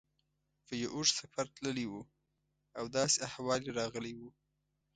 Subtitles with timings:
[0.65, 1.93] په یو اوږد سفر تللی و
[2.77, 4.21] او داسې احوال یې راغلی و.